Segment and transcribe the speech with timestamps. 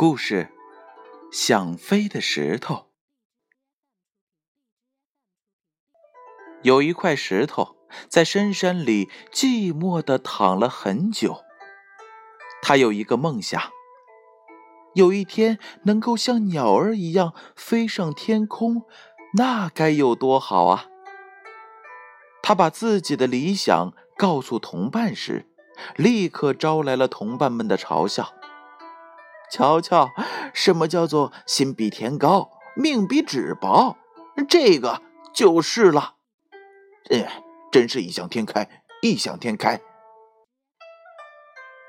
[0.00, 0.52] 故事：
[1.32, 2.86] 想飞的石头。
[6.62, 7.74] 有一块石头
[8.08, 11.42] 在深山里寂寞的躺了很久。
[12.62, 13.60] 他有一个梦想，
[14.94, 18.84] 有一天能够像鸟儿一样飞上天空，
[19.36, 20.86] 那该有多好啊！
[22.40, 25.48] 他把自己的理想告诉同伴时，
[25.96, 28.37] 立刻招来了同伴们的嘲笑。
[29.50, 30.10] 瞧瞧，
[30.52, 33.96] 什么叫做心比天高，命比纸薄？
[34.48, 35.02] 这个
[35.34, 36.14] 就是了。
[37.10, 39.80] 哎，真是异想天开，异想天开！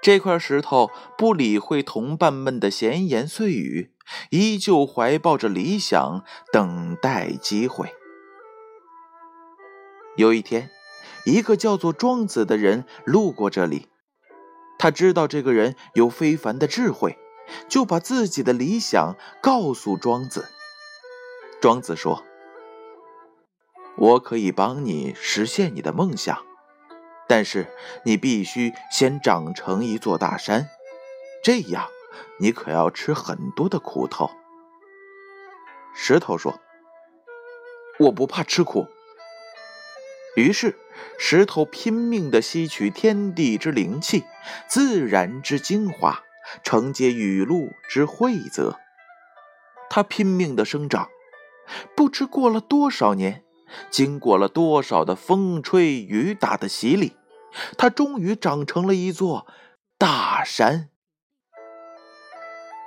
[0.01, 3.93] 这块石头不理会同伴们的闲言碎语，
[4.29, 6.23] 依旧怀抱着理想，
[6.53, 7.93] 等待机会。
[10.15, 10.69] 有一天，
[11.25, 13.89] 一个叫做庄子的人路过这里，
[14.77, 17.17] 他知道这个人有非凡的智慧。
[17.67, 20.49] 就把自己的理想告诉庄子。
[21.61, 22.23] 庄子说
[23.97, 26.45] ：“我可以帮你实现你的梦想，
[27.27, 27.67] 但是
[28.05, 30.69] 你必须先长成一座大山，
[31.43, 31.89] 这样
[32.39, 34.31] 你可要吃很多的苦头。”
[35.93, 36.59] 石头说
[37.99, 38.87] ：“我不怕吃苦。”
[40.37, 40.77] 于是，
[41.17, 44.23] 石头拼命的吸取天地之灵气，
[44.69, 46.23] 自然之精华。
[46.63, 48.79] 承接雨露之惠泽，
[49.89, 51.09] 它拼命的生长，
[51.95, 53.43] 不知过了多少年，
[53.89, 57.13] 经过了多少的风吹雨打的洗礼，
[57.77, 59.47] 它终于长成了一座
[59.97, 60.89] 大山。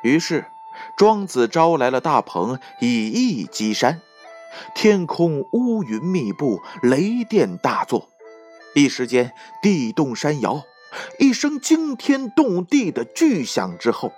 [0.03, 0.47] 于是，
[0.97, 4.01] 庄子招来了大鹏，以翼击山。
[4.75, 8.11] 天空乌云密布，雷电大作，
[8.75, 10.65] 一时间地动山摇。
[11.19, 14.12] 一声惊天动地的巨响之后，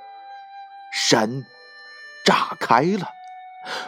[0.93, 1.45] 山
[2.25, 3.09] 炸开了，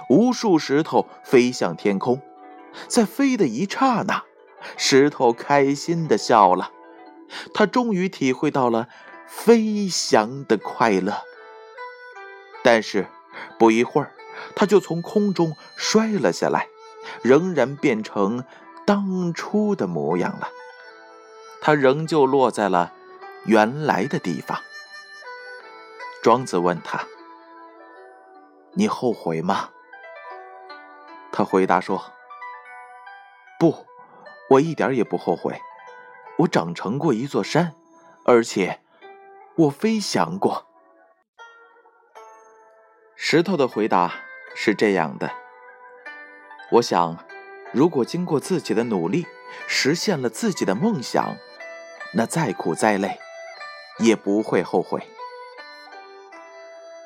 [0.08, 2.20] 无数石头飞向天空。
[2.88, 4.24] 在飞的一刹那，
[4.76, 6.70] 石头开心的笑了，
[7.54, 8.88] 他终于体会到了
[9.26, 11.22] 飞翔的快乐。
[12.62, 13.06] 但是，
[13.58, 14.12] 不一会儿，
[14.54, 16.68] 他就从空中摔了下来，
[17.22, 18.44] 仍然变成
[18.84, 20.48] 当初的模样了。
[21.60, 22.92] 他仍旧落在了
[23.44, 24.60] 原来的地方。
[26.22, 27.06] 庄子问他
[28.74, 29.70] ：“你后悔吗？”
[31.32, 32.12] 他回答说
[33.60, 33.86] ：“不，
[34.50, 35.60] 我一点也不后悔。
[36.38, 37.74] 我长成过一座山，
[38.24, 38.80] 而且
[39.56, 40.66] 我飞翔过。”
[43.14, 44.12] 石头的回答
[44.54, 45.30] 是这样的
[46.72, 47.18] ：“我想，
[47.72, 49.26] 如果经过自己的努力，
[49.66, 51.36] 实现了自己的梦想。”
[52.18, 53.20] 那再苦再累，
[53.98, 55.06] 也不会后悔。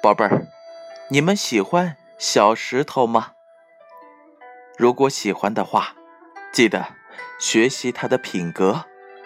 [0.00, 0.47] 宝贝儿，
[1.09, 3.32] 你们喜欢小石头吗？
[4.78, 5.97] 如果喜欢的话，
[6.53, 6.94] 记得
[7.41, 8.84] 学习他的品格，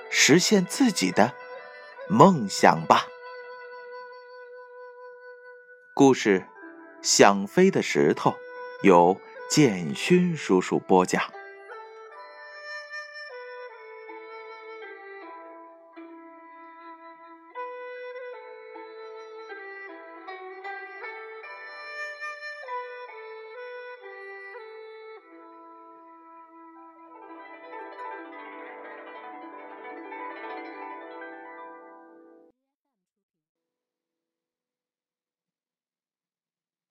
[0.08, 1.34] 实现自己的
[2.08, 3.04] 梦想吧。
[5.92, 6.40] 故事
[7.02, 8.30] 《想飞的石头》
[8.82, 9.20] 由
[9.50, 11.22] 建勋叔叔播讲。